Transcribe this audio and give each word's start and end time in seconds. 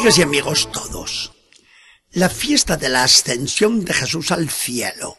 Amigas 0.00 0.18
y 0.18 0.22
amigos 0.22 0.72
todos, 0.72 1.32
la 2.12 2.30
fiesta 2.30 2.78
de 2.78 2.88
la 2.88 3.04
ascensión 3.04 3.84
de 3.84 3.92
Jesús 3.92 4.30
al 4.30 4.48
cielo 4.48 5.18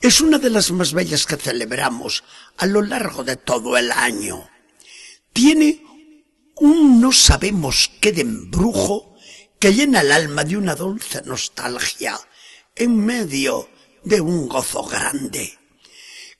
es 0.00 0.22
una 0.22 0.38
de 0.38 0.48
las 0.48 0.70
más 0.70 0.94
bellas 0.94 1.26
que 1.26 1.36
celebramos 1.36 2.24
a 2.56 2.64
lo 2.64 2.80
largo 2.80 3.24
de 3.24 3.36
todo 3.36 3.76
el 3.76 3.92
año. 3.92 4.48
Tiene 5.34 5.84
un 6.56 6.98
no 6.98 7.12
sabemos 7.12 7.90
qué 8.00 8.12
de 8.12 8.22
embrujo 8.22 9.14
que 9.58 9.74
llena 9.74 10.00
el 10.00 10.10
alma 10.10 10.44
de 10.44 10.56
una 10.56 10.76
dulce 10.76 11.20
nostalgia 11.26 12.18
en 12.74 13.04
medio 13.04 13.68
de 14.02 14.22
un 14.22 14.48
gozo 14.48 14.82
grande. 14.84 15.58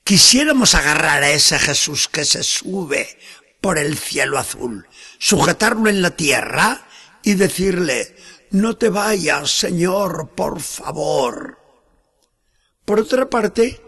Quisiéramos 0.03 0.73
agarrar 0.73 1.21
a 1.21 1.29
ese 1.29 1.59
Jesús 1.59 2.07
que 2.07 2.25
se 2.25 2.41
sube 2.41 3.19
por 3.61 3.77
el 3.77 3.95
cielo 3.99 4.39
azul, 4.39 4.87
sujetarlo 5.19 5.91
en 5.91 6.01
la 6.01 6.15
tierra 6.15 6.87
y 7.23 7.35
decirle, 7.35 8.15
no 8.51 8.77
te 8.77 8.89
vayas, 8.89 9.51
Señor, 9.51 10.29
por 10.35 10.61
favor. 10.61 11.57
Por 12.85 12.99
otra 12.99 13.29
parte, 13.29 13.81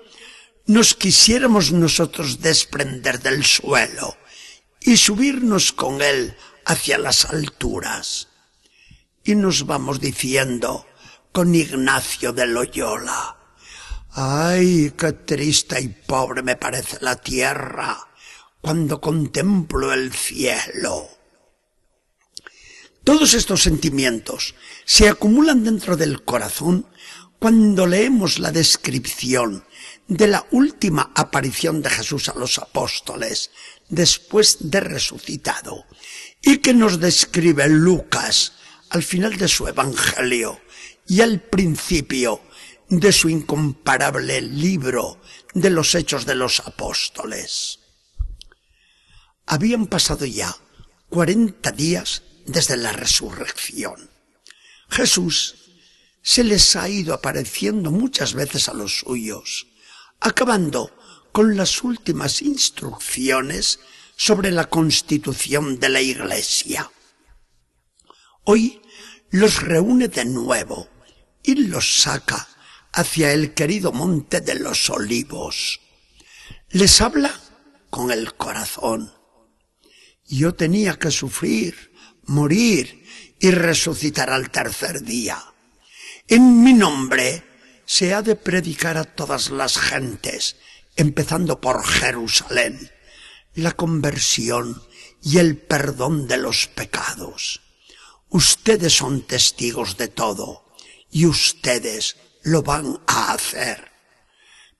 nos 0.67 0.95
quisiéramos 0.95 1.71
nosotros 1.71 2.41
desprender 2.41 3.21
del 3.21 3.43
suelo 3.43 4.17
y 4.79 4.97
subirnos 4.97 5.73
con 5.73 6.01
él 6.01 6.35
hacia 6.65 6.97
las 6.97 7.25
alturas. 7.25 8.29
Y 9.23 9.35
nos 9.35 9.65
vamos 9.65 9.99
diciendo 9.99 10.85
con 11.31 11.53
Ignacio 11.53 12.31
de 12.31 12.47
Loyola, 12.47 13.37
ay, 14.11 14.93
qué 14.97 15.11
triste 15.11 15.81
y 15.81 15.89
pobre 15.89 16.41
me 16.41 16.55
parece 16.55 16.97
la 17.01 17.17
tierra 17.17 17.97
cuando 18.61 19.01
contemplo 19.01 19.93
el 19.93 20.13
cielo. 20.13 21.14
Todos 23.05 23.35
estos 23.35 23.61
sentimientos 23.61 24.55
se 24.83 25.07
acumulan 25.07 25.63
dentro 25.63 25.95
del 25.95 26.23
corazón 26.23 26.87
cuando 27.37 27.85
leemos 27.85 28.39
la 28.39 28.51
descripción 28.51 29.63
de 30.07 30.25
la 30.25 30.47
última 30.49 31.11
aparición 31.13 31.83
de 31.83 31.91
Jesús 31.91 32.29
a 32.29 32.33
los 32.33 32.57
apóstoles 32.57 33.51
después 33.89 34.57
de 34.71 34.79
resucitado 34.79 35.85
y 36.41 36.57
que 36.57 36.73
nos 36.73 36.99
describe 36.99 37.69
Lucas 37.69 38.53
al 38.89 39.03
final 39.03 39.37
de 39.37 39.49
su 39.49 39.67
Evangelio 39.67 40.59
y 41.07 41.21
al 41.21 41.41
principio 41.41 42.41
de 42.89 43.11
su 43.11 43.29
incomparable 43.29 44.41
libro 44.41 45.21
de 45.53 45.69
los 45.69 45.93
Hechos 45.93 46.25
de 46.25 46.33
los 46.33 46.59
Apóstoles. 46.61 47.81
Habían 49.45 49.85
pasado 49.85 50.25
ya 50.25 50.57
cuarenta 51.07 51.71
días 51.71 52.23
desde 52.45 52.77
la 52.77 52.91
resurrección. 52.91 54.09
Jesús 54.89 55.55
se 56.21 56.43
les 56.43 56.75
ha 56.75 56.89
ido 56.89 57.13
apareciendo 57.13 57.91
muchas 57.91 58.33
veces 58.33 58.69
a 58.69 58.73
los 58.73 58.99
suyos, 58.99 59.67
acabando 60.19 60.95
con 61.31 61.55
las 61.55 61.83
últimas 61.83 62.41
instrucciones 62.41 63.79
sobre 64.15 64.51
la 64.51 64.69
constitución 64.69 65.79
de 65.79 65.89
la 65.89 66.01
Iglesia. 66.01 66.89
Hoy 68.43 68.81
los 69.31 69.61
reúne 69.61 70.07
de 70.07 70.25
nuevo 70.25 70.87
y 71.43 71.55
los 71.55 72.01
saca 72.01 72.47
hacia 72.93 73.33
el 73.33 73.53
querido 73.53 73.91
monte 73.91 74.39
de 74.39 74.55
los 74.55 74.89
olivos. 74.89 75.81
Les 76.69 77.01
habla 77.01 77.39
con 77.89 78.11
el 78.11 78.33
corazón. 78.35 79.13
Yo 80.25 80.55
tenía 80.55 80.97
que 80.97 81.11
sufrir 81.11 81.91
morir 82.27 83.05
y 83.39 83.51
resucitar 83.51 84.29
al 84.29 84.49
tercer 84.49 85.03
día. 85.03 85.43
En 86.27 86.63
mi 86.63 86.73
nombre 86.73 87.43
se 87.85 88.13
ha 88.13 88.21
de 88.21 88.35
predicar 88.35 88.97
a 88.97 89.03
todas 89.03 89.51
las 89.51 89.77
gentes, 89.77 90.57
empezando 90.95 91.61
por 91.61 91.85
Jerusalén, 91.85 92.91
la 93.53 93.71
conversión 93.71 94.81
y 95.21 95.37
el 95.37 95.57
perdón 95.57 96.27
de 96.27 96.37
los 96.37 96.67
pecados. 96.67 97.61
Ustedes 98.29 98.93
son 98.93 99.21
testigos 99.21 99.97
de 99.97 100.07
todo 100.07 100.65
y 101.11 101.25
ustedes 101.25 102.17
lo 102.43 102.63
van 102.63 102.99
a 103.07 103.33
hacer. 103.33 103.91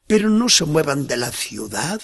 Pero 0.08 0.30
no 0.30 0.50
se 0.50 0.66
muevan 0.66 1.08
de 1.08 1.18
la 1.18 1.32
ciudad 1.32 2.02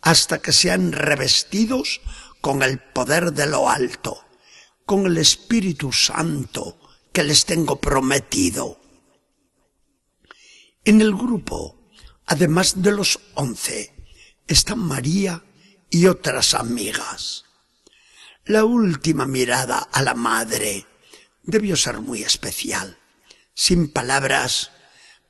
hasta 0.00 0.40
que 0.40 0.52
sean 0.52 0.92
revestidos 0.92 2.00
con 2.40 2.62
el 2.62 2.78
poder 2.78 3.32
de 3.32 3.46
lo 3.46 3.68
alto 3.70 4.24
con 4.86 5.06
el 5.06 5.18
Espíritu 5.18 5.92
Santo 5.92 6.78
que 7.12 7.24
les 7.24 7.44
tengo 7.44 7.80
prometido. 7.80 8.80
En 10.84 11.00
el 11.00 11.14
grupo, 11.14 11.90
además 12.26 12.82
de 12.82 12.92
los 12.92 13.20
once, 13.34 13.94
están 14.46 14.80
María 14.80 15.42
y 15.88 16.06
otras 16.06 16.54
amigas. 16.54 17.44
La 18.44 18.64
última 18.64 19.26
mirada 19.26 19.78
a 19.78 20.02
la 20.02 20.14
madre 20.14 20.86
debió 21.42 21.76
ser 21.76 22.00
muy 22.00 22.22
especial, 22.22 22.98
sin 23.54 23.88
palabras, 23.88 24.70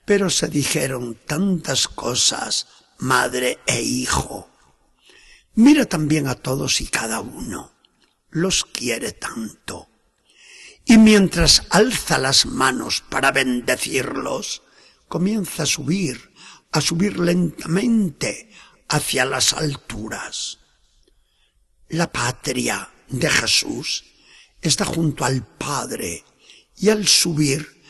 pero 0.05 0.31
se 0.31 0.49
dijeron 0.49 1.17
tantas 1.27 1.87
cosas, 1.87 2.67
madre 2.99 3.61
e 3.67 3.83
hijo. 3.83 4.51
Mira 5.55 5.85
también 5.85 6.27
a 6.27 6.35
todos 6.35 6.81
y 6.81 6.87
cada 6.89 7.21
uno 7.21 7.74
los 8.35 8.65
quiere 8.65 9.13
tanto. 9.13 9.89
Y 10.85 10.99
mientras 10.99 11.63
alza 11.71 12.19
las 12.19 12.45
manos 12.45 13.03
para 13.09 13.33
bendecirlos, 13.33 14.63
comienza 15.09 15.63
a 15.63 15.67
subir, 15.67 16.33
a 16.73 16.81
subir 16.81 17.19
lentamente 17.19 18.51
hacia 18.89 19.25
las 19.25 19.55
alturas. 19.55 20.59
La 21.89 22.11
patria 22.13 22.91
de 23.09 23.31
Jesús 23.31 24.05
está 24.61 24.85
junto 24.85 25.25
al 25.25 25.47
Padre 25.47 26.25
y 26.77 26.89
al 26.91 27.07
subir, 27.07 27.83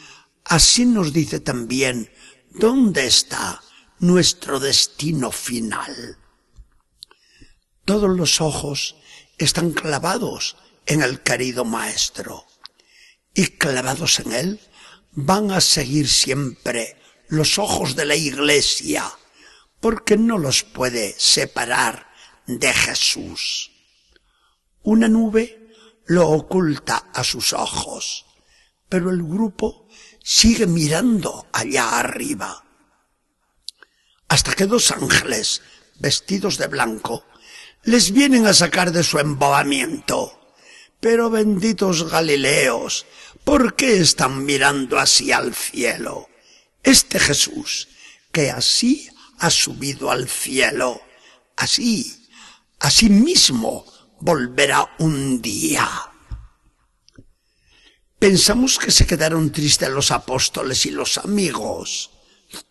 así 0.44 0.84
nos 0.84 1.12
dice 1.12 1.40
también 1.40 2.10
dónde 2.50 3.06
está 3.06 3.62
nuestro 3.98 4.60
destino 4.60 5.32
final. 5.32 6.18
Todos 7.86 8.14
los 8.14 8.40
ojos 8.42 8.96
están 9.38 9.72
clavados 9.72 10.56
en 10.86 11.02
el 11.02 11.22
querido 11.22 11.64
Maestro. 11.64 12.46
Y 13.34 13.46
clavados 13.58 14.20
en 14.20 14.32
él 14.32 14.60
van 15.12 15.50
a 15.50 15.60
seguir 15.60 16.08
siempre 16.08 16.96
los 17.28 17.58
ojos 17.58 17.96
de 17.96 18.04
la 18.04 18.16
Iglesia, 18.16 19.10
porque 19.80 20.16
no 20.16 20.38
los 20.38 20.62
puede 20.62 21.14
separar 21.18 22.08
de 22.46 22.72
Jesús. 22.72 23.72
Una 24.82 25.08
nube 25.08 25.70
lo 26.06 26.28
oculta 26.28 27.10
a 27.12 27.24
sus 27.24 27.52
ojos, 27.52 28.26
pero 28.88 29.10
el 29.10 29.22
grupo 29.22 29.88
sigue 30.22 30.66
mirando 30.66 31.48
allá 31.52 31.98
arriba. 31.98 32.64
Hasta 34.28 34.54
que 34.54 34.66
dos 34.66 34.90
ángeles, 34.90 35.62
vestidos 35.98 36.58
de 36.58 36.66
blanco, 36.66 37.24
les 37.84 38.12
vienen 38.12 38.46
a 38.46 38.54
sacar 38.54 38.92
de 38.92 39.02
su 39.02 39.18
embobamiento. 39.18 40.40
Pero 41.00 41.30
benditos 41.30 42.10
Galileos, 42.10 43.06
¿por 43.44 43.74
qué 43.76 43.98
están 43.98 44.44
mirando 44.44 44.98
así 44.98 45.32
al 45.32 45.54
cielo? 45.54 46.28
Este 46.82 47.18
Jesús, 47.18 47.88
que 48.32 48.50
así 48.50 49.08
ha 49.38 49.50
subido 49.50 50.10
al 50.10 50.28
cielo, 50.28 51.00
así, 51.56 52.26
así 52.80 53.10
mismo 53.10 53.84
volverá 54.20 54.94
un 54.98 55.42
día. 55.42 55.88
Pensamos 58.18 58.78
que 58.78 58.90
se 58.90 59.06
quedaron 59.06 59.52
tristes 59.52 59.90
los 59.90 60.10
apóstoles 60.10 60.86
y 60.86 60.90
los 60.90 61.18
amigos. 61.18 62.10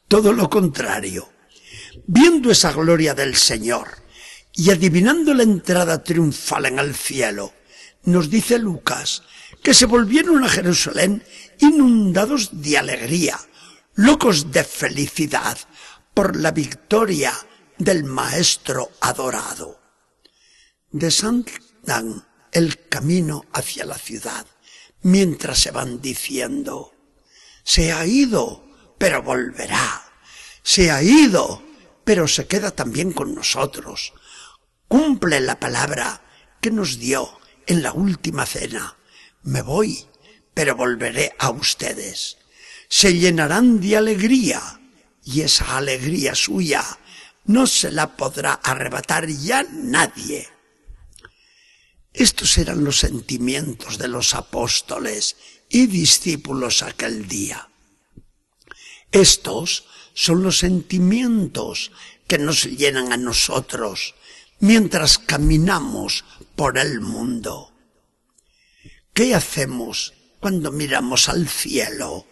Todo 0.07 0.33
lo 0.33 0.49
contrario. 0.49 1.29
Viendo 2.07 2.49
esa 2.49 2.71
gloria 2.71 3.13
del 3.13 3.35
Señor, 3.35 4.02
y 4.55 4.69
adivinando 4.69 5.33
la 5.33 5.43
entrada 5.43 6.03
triunfal 6.03 6.67
en 6.67 6.79
el 6.79 6.95
cielo, 6.95 7.53
nos 8.03 8.29
dice 8.29 8.59
Lucas 8.59 9.23
que 9.63 9.73
se 9.73 9.85
volvieron 9.85 10.43
a 10.43 10.49
Jerusalén 10.49 11.23
inundados 11.59 12.61
de 12.61 12.77
alegría, 12.77 13.39
locos 13.95 14.51
de 14.51 14.63
felicidad 14.63 15.57
por 16.13 16.35
la 16.35 16.51
victoria 16.51 17.33
del 17.77 18.03
Maestro 18.03 18.91
adorado. 19.01 19.79
Desandan 20.91 22.27
el 22.51 22.87
camino 22.87 23.45
hacia 23.53 23.85
la 23.85 23.97
ciudad 23.97 24.45
mientras 25.01 25.59
se 25.59 25.71
van 25.71 26.01
diciendo, 26.01 26.93
se 27.63 27.91
ha 27.91 28.05
ido, 28.05 28.63
pero 28.97 29.23
volverá, 29.23 30.03
se 30.61 30.91
ha 30.91 31.01
ido, 31.01 31.63
pero 32.03 32.27
se 32.27 32.45
queda 32.45 32.71
también 32.71 33.11
con 33.11 33.33
nosotros 33.33 34.13
cumple 34.93 35.39
la 35.39 35.59
palabra 35.59 36.21
que 36.61 36.69
nos 36.69 36.99
dio 36.99 37.39
en 37.65 37.81
la 37.81 37.93
última 37.93 38.45
cena. 38.45 38.95
Me 39.41 39.63
voy, 39.63 40.05
pero 40.53 40.75
volveré 40.75 41.33
a 41.39 41.49
ustedes. 41.49 42.37
Se 42.89 43.17
llenarán 43.17 43.81
de 43.81 43.97
alegría 43.97 44.61
y 45.23 45.41
esa 45.41 45.77
alegría 45.77 46.35
suya 46.35 46.85
no 47.45 47.65
se 47.65 47.91
la 47.91 48.15
podrá 48.15 48.53
arrebatar 48.53 49.27
ya 49.27 49.63
nadie. 49.63 50.47
Estos 52.13 52.59
eran 52.59 52.83
los 52.83 52.99
sentimientos 52.99 53.97
de 53.97 54.09
los 54.09 54.35
apóstoles 54.35 55.37
y 55.69 55.87
discípulos 55.87 56.83
aquel 56.83 57.27
día. 57.27 57.67
Estos 59.11 59.85
son 60.13 60.43
los 60.43 60.59
sentimientos 60.59 61.91
que 62.27 62.37
nos 62.37 62.65
llenan 62.65 63.11
a 63.11 63.17
nosotros 63.17 64.13
mientras 64.63 65.17
caminamos 65.17 66.23
por 66.55 66.77
el 66.77 67.01
mundo. 67.01 67.73
¿Qué 69.13 69.35
hacemos 69.35 70.13
cuando 70.39 70.71
miramos 70.71 71.27
al 71.27 71.49
cielo? 71.49 72.25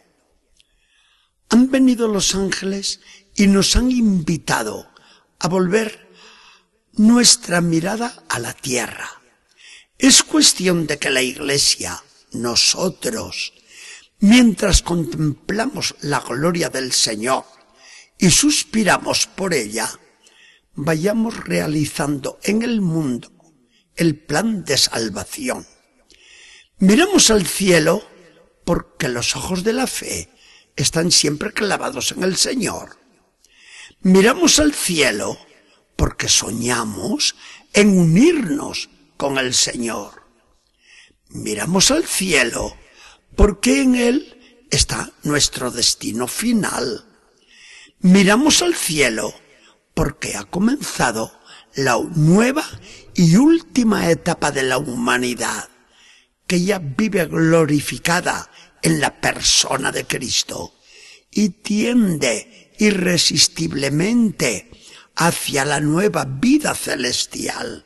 Han 1.50 1.69
venido 1.69 2.07
los 2.07 2.33
ángeles 2.33 3.01
y 3.36 3.48
nos 3.48 3.75
han 3.75 3.92
invitado 3.92 4.89
a 5.39 5.50
volver 5.50 6.07
nuestra 6.94 7.60
mirada 7.60 8.24
a 8.30 8.39
la 8.39 8.54
tierra. 8.54 9.10
Es 9.98 10.24
cuestión 10.24 10.88
de 10.88 11.00
que 11.00 11.10
la 11.10 11.22
Iglesia, 11.22 12.01
nosotros, 12.31 13.51
mientras 14.19 14.81
contemplamos 14.81 15.95
la 16.00 16.22
gloria 16.22 16.69
del 16.69 16.94
Señor 16.94 17.44
y 18.18 18.31
suspiramos 18.31 19.28
por 19.28 19.54
ella, 19.54 19.92
vayamos 20.73 21.38
realizando 21.44 22.39
en 22.44 22.62
el 22.62 22.81
mundo 22.81 23.31
el 23.95 24.18
plan 24.18 24.63
de 24.63 24.77
salvación. 24.77 25.65
Miramos 26.79 27.29
al 27.29 27.45
cielo 27.45 28.03
porque 28.65 29.07
los 29.07 29.35
ojos 29.35 29.63
de 29.63 29.73
la 29.73 29.88
fe 29.88 30.29
están 30.75 31.12
siempre 31.12 31.51
clavados 31.51 32.12
en 32.12 32.23
el 32.23 32.38
Señor. 32.38 32.97
Miramos 34.01 34.59
al 34.59 34.73
cielo 34.73 35.38
porque 35.95 36.27
soñamos 36.27 37.35
en 37.73 38.00
unirnos 38.00 38.89
con 39.18 39.38
el 39.38 39.53
Señor. 39.53 40.23
Miramos 41.29 41.91
al 41.91 42.06
cielo 42.06 42.75
porque 43.35 43.81
en 43.81 43.95
Él 43.95 44.65
está 44.71 45.12
nuestro 45.23 45.69
destino 45.69 46.27
final. 46.27 47.06
Miramos 48.00 48.62
al 48.63 48.73
cielo 48.73 49.33
porque 50.01 50.36
ha 50.36 50.45
comenzado 50.45 51.31
la 51.75 51.95
nueva 52.15 52.63
y 53.13 53.36
última 53.36 54.09
etapa 54.09 54.50
de 54.50 54.63
la 54.63 54.80
humanidad, 54.80 55.69
que 56.48 56.63
ya 56.63 56.80
vive 56.80 57.27
glorificada 57.27 58.50
en 58.81 59.00
la 59.00 59.21
persona 59.21 59.92
de 59.92 60.07
Cristo 60.07 60.74
y 61.30 61.50
tiende 61.50 62.74
irresistiblemente 62.80 64.71
hacia 65.18 65.65
la 65.65 65.80
nueva 65.80 66.25
vida 66.25 66.74
celestial. 66.74 67.86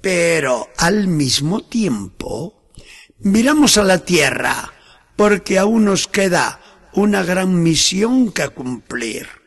Pero 0.00 0.68
al 0.78 1.06
mismo 1.06 1.62
tiempo, 1.62 2.72
miramos 3.20 3.78
a 3.78 3.84
la 3.84 3.98
tierra 3.98 4.72
porque 5.14 5.60
aún 5.60 5.84
nos 5.84 6.08
queda 6.08 6.60
una 6.92 7.22
gran 7.22 7.62
misión 7.62 8.32
que 8.32 8.48
cumplir. 8.48 9.41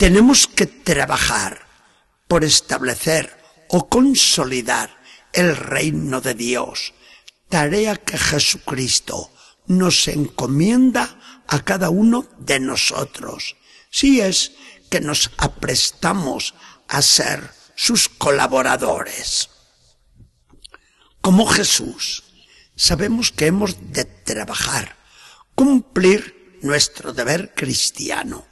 Tenemos 0.00 0.46
que 0.46 0.64
trabajar 0.64 1.60
por 2.26 2.42
establecer 2.42 3.36
o 3.68 3.90
consolidar 3.90 4.88
el 5.34 5.54
reino 5.54 6.22
de 6.22 6.32
Dios, 6.32 6.94
tarea 7.50 7.96
que 7.96 8.16
Jesucristo 8.16 9.30
nos 9.66 10.08
encomienda 10.08 11.44
a 11.46 11.60
cada 11.60 11.90
uno 11.90 12.26
de 12.38 12.60
nosotros, 12.60 13.56
si 13.90 14.22
es 14.22 14.52
que 14.88 15.02
nos 15.02 15.32
aprestamos 15.36 16.54
a 16.88 17.02
ser 17.02 17.50
sus 17.76 18.08
colaboradores. 18.08 19.50
Como 21.20 21.44
Jesús, 21.44 22.24
sabemos 22.74 23.32
que 23.32 23.48
hemos 23.48 23.92
de 23.92 24.06
trabajar, 24.06 24.96
cumplir 25.54 26.58
nuestro 26.62 27.12
deber 27.12 27.52
cristiano, 27.54 28.46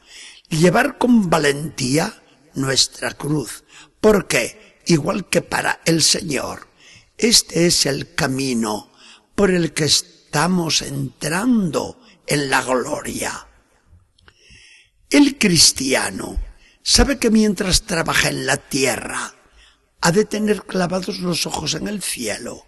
llevar 0.49 0.99
con 0.99 1.31
valentía 1.31 2.23
nuestra 2.55 3.13
cruz, 3.13 3.65
porque, 4.01 4.81
igual 4.87 5.29
que 5.29 5.43
para 5.43 5.81
el 5.85 6.03
Señor, 6.03 6.69
este 7.17 7.67
es 7.67 7.87
el 7.87 8.15
camino 8.15 8.93
por 9.35 9.51
el 9.51 9.73
que 9.73 9.85
estamos 9.85 10.83
entrando 10.83 12.01
en 12.27 12.51
la 12.51 12.63
gloria. 12.63 13.47
El 15.11 15.39
cristiano 15.39 16.39
sabe 16.83 17.19
que 17.19 17.31
mientras 17.31 17.83
trabaja 17.83 18.29
en 18.29 18.47
la 18.47 18.57
tierra, 18.57 19.35
ha 20.01 20.13
de 20.13 20.25
tener 20.25 20.63
clavados 20.63 21.19
los 21.19 21.47
ojos 21.47 21.75
en 21.75 21.89
el 21.89 22.03
cielo. 22.03 22.67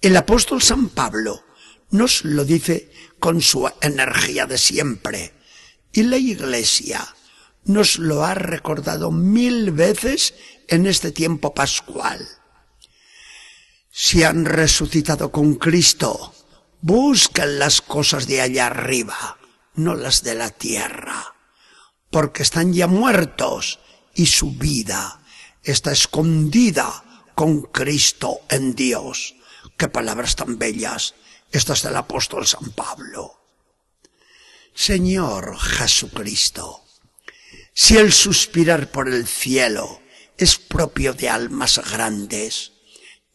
El 0.00 0.16
apóstol 0.16 0.60
San 0.62 0.88
Pablo 0.88 1.44
nos 1.90 2.24
lo 2.24 2.44
dice 2.44 2.90
con 3.18 3.40
su 3.40 3.70
energía 3.80 4.46
de 4.46 4.58
siempre, 4.58 5.32
y 5.96 6.02
la 6.02 6.16
iglesia 6.16 7.06
nos 7.64 7.98
lo 7.98 8.24
ha 8.24 8.34
recordado 8.34 9.10
mil 9.10 9.70
veces 9.72 10.34
en 10.68 10.86
este 10.86 11.10
tiempo 11.12 11.54
pascual. 11.54 12.26
Si 13.90 14.22
han 14.22 14.44
resucitado 14.44 15.32
con 15.32 15.54
Cristo, 15.54 16.34
Buscan 16.88 17.58
las 17.58 17.80
cosas 17.80 18.28
de 18.28 18.40
allá 18.40 18.66
arriba, 18.66 19.38
no 19.74 19.94
las 19.94 20.22
de 20.22 20.34
la 20.34 20.50
tierra, 20.50 21.34
porque 22.10 22.44
están 22.44 22.72
ya 22.72 22.86
muertos 22.86 23.80
y 24.14 24.26
su 24.26 24.52
vida 24.52 25.20
está 25.64 25.90
escondida 25.90 27.02
con 27.34 27.62
Cristo 27.62 28.40
en 28.48 28.74
Dios. 28.74 29.34
Qué 29.76 29.88
palabras 29.88 30.36
tan 30.36 30.58
bellas 30.58 31.14
estas 31.50 31.82
del 31.82 31.96
apóstol 31.96 32.46
San 32.46 32.70
Pablo. 32.70 33.45
Señor 34.78 35.58
Jesucristo, 35.58 36.84
si 37.72 37.96
el 37.96 38.12
suspirar 38.12 38.92
por 38.92 39.08
el 39.08 39.26
cielo 39.26 40.02
es 40.36 40.58
propio 40.58 41.14
de 41.14 41.30
almas 41.30 41.80
grandes, 41.90 42.72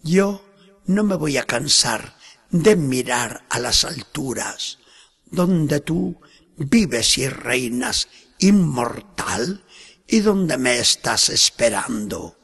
yo 0.04 0.46
no 0.86 1.04
me 1.04 1.16
voy 1.16 1.38
a 1.38 1.44
cansar 1.44 2.16
de 2.52 2.76
mirar 2.76 3.44
a 3.50 3.58
las 3.58 3.86
alturas, 3.86 4.78
donde 5.26 5.80
tú 5.80 6.22
vives 6.58 7.18
y 7.18 7.28
reinas 7.28 8.08
inmortal 8.38 9.66
y 10.08 10.20
donde 10.20 10.60
me 10.60 10.78
estás 10.78 11.30
esperando. 11.30 12.38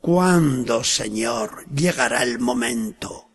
¿Cuándo, 0.00 0.82
Señor, 0.82 1.66
llegará 1.70 2.22
el 2.22 2.38
momento? 2.38 3.28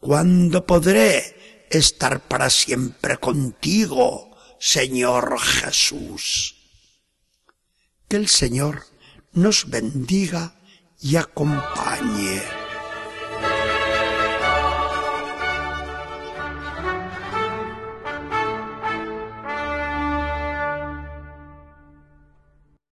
¿Cuándo 0.00 0.66
podré 0.66 1.43
estar 1.78 2.20
para 2.20 2.50
siempre 2.50 3.18
contigo, 3.18 4.36
Señor 4.58 5.38
Jesús? 5.40 6.56
Que 8.08 8.16
el 8.16 8.28
Señor 8.28 8.86
nos 9.32 9.68
bendiga 9.68 10.56
y 11.00 11.16
acompañe. 11.16 12.63